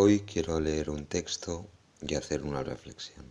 Hoy 0.00 0.20
quiero 0.20 0.60
leer 0.60 0.90
un 0.90 1.06
texto 1.06 1.66
y 2.00 2.14
hacer 2.14 2.44
una 2.44 2.62
reflexión. 2.62 3.26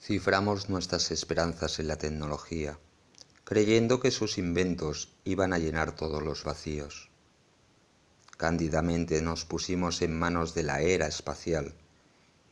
Ciframos 0.00 0.70
nuestras 0.70 1.10
esperanzas 1.10 1.80
en 1.80 1.88
la 1.88 1.96
tecnología 1.96 2.78
creyendo 3.52 4.00
que 4.00 4.10
sus 4.10 4.38
inventos 4.38 5.10
iban 5.24 5.52
a 5.52 5.58
llenar 5.58 5.94
todos 5.94 6.22
los 6.22 6.42
vacíos. 6.42 7.10
Cándidamente 8.38 9.20
nos 9.20 9.44
pusimos 9.44 10.00
en 10.00 10.18
manos 10.18 10.54
de 10.54 10.62
la 10.62 10.80
era 10.80 11.06
espacial 11.06 11.74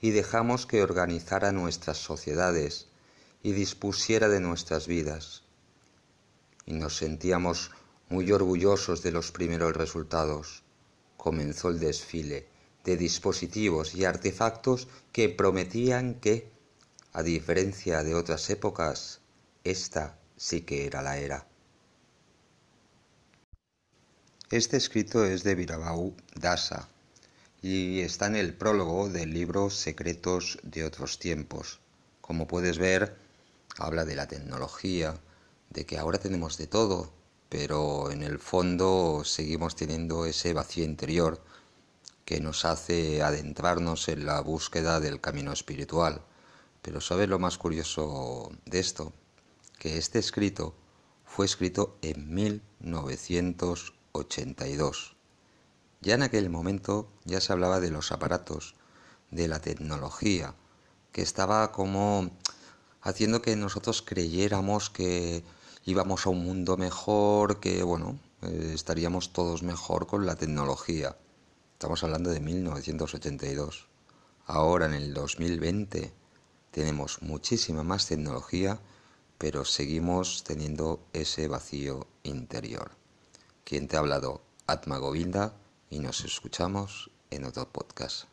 y 0.02 0.10
dejamos 0.10 0.66
que 0.66 0.82
organizara 0.82 1.52
nuestras 1.52 1.96
sociedades 1.96 2.88
y 3.42 3.52
dispusiera 3.52 4.28
de 4.28 4.40
nuestras 4.40 4.86
vidas. 4.86 5.42
Y 6.66 6.74
nos 6.74 6.98
sentíamos 6.98 7.70
muy 8.10 8.30
orgullosos 8.30 9.02
de 9.02 9.12
los 9.12 9.32
primeros 9.32 9.74
resultados. 9.74 10.64
Comenzó 11.16 11.70
el 11.70 11.80
desfile 11.80 12.46
de 12.84 12.98
dispositivos 12.98 13.94
y 13.94 14.04
artefactos 14.04 14.86
que 15.12 15.30
prometían 15.30 16.16
que, 16.16 16.50
a 17.14 17.22
diferencia 17.22 18.02
de 18.02 18.14
otras 18.14 18.50
épocas, 18.50 19.22
esta 19.64 20.19
sí 20.40 20.62
que 20.62 20.86
era 20.86 21.02
la 21.02 21.18
era. 21.18 21.46
Este 24.50 24.78
escrito 24.78 25.26
es 25.26 25.42
de 25.44 25.54
Virabau 25.54 26.14
Dasa 26.34 26.88
y 27.60 28.00
está 28.00 28.26
en 28.26 28.36
el 28.36 28.54
prólogo 28.54 29.10
del 29.10 29.34
libro 29.34 29.68
Secretos 29.68 30.58
de 30.62 30.84
otros 30.84 31.18
tiempos. 31.18 31.80
Como 32.22 32.46
puedes 32.46 32.78
ver, 32.78 33.18
habla 33.76 34.06
de 34.06 34.16
la 34.16 34.28
tecnología, 34.28 35.20
de 35.68 35.84
que 35.84 35.98
ahora 35.98 36.18
tenemos 36.18 36.56
de 36.56 36.66
todo, 36.66 37.12
pero 37.50 38.10
en 38.10 38.22
el 38.22 38.38
fondo 38.38 39.22
seguimos 39.26 39.76
teniendo 39.76 40.24
ese 40.24 40.54
vacío 40.54 40.84
interior 40.84 41.44
que 42.24 42.40
nos 42.40 42.64
hace 42.64 43.22
adentrarnos 43.22 44.08
en 44.08 44.24
la 44.24 44.40
búsqueda 44.40 45.00
del 45.00 45.20
camino 45.20 45.52
espiritual. 45.52 46.22
Pero 46.80 47.02
¿sabes 47.02 47.28
lo 47.28 47.38
más 47.38 47.58
curioso 47.58 48.50
de 48.64 48.78
esto? 48.80 49.12
Que 49.80 49.98
este 49.98 50.20
escrito 50.20 50.74
fue 51.24 51.46
escrito 51.46 51.96
en 52.02 52.32
1982. 52.34 55.16
Ya 56.02 56.14
en 56.14 56.22
aquel 56.22 56.48
momento 56.50 57.08
ya 57.24 57.40
se 57.40 57.52
hablaba 57.52 57.80
de 57.80 57.90
los 57.90 58.12
aparatos, 58.12 58.76
de 59.30 59.48
la 59.48 59.60
tecnología, 59.60 60.54
que 61.12 61.22
estaba 61.22 61.72
como 61.72 62.30
haciendo 63.00 63.40
que 63.40 63.56
nosotros 63.56 64.02
creyéramos 64.02 64.90
que 64.90 65.42
íbamos 65.86 66.26
a 66.26 66.30
un 66.30 66.44
mundo 66.44 66.76
mejor, 66.76 67.58
que 67.58 67.82
bueno, 67.82 68.18
eh, 68.42 68.72
estaríamos 68.74 69.32
todos 69.32 69.62
mejor 69.62 70.06
con 70.06 70.26
la 70.26 70.36
tecnología. 70.36 71.16
Estamos 71.72 72.04
hablando 72.04 72.28
de 72.28 72.40
1982. 72.40 73.88
Ahora 74.44 74.84
en 74.84 74.92
el 74.92 75.14
2020 75.14 76.12
tenemos 76.70 77.22
muchísima 77.22 77.82
más 77.82 78.06
tecnología 78.06 78.78
pero 79.40 79.64
seguimos 79.64 80.44
teniendo 80.44 81.00
ese 81.14 81.48
vacío 81.48 82.06
interior. 82.24 82.90
Quien 83.64 83.88
te 83.88 83.96
ha 83.96 84.00
hablado, 84.00 84.42
Atma 84.66 84.98
Govinda, 84.98 85.54
y 85.88 86.00
nos 86.00 86.26
escuchamos 86.26 87.10
en 87.30 87.46
otro 87.46 87.66
podcast. 87.66 88.26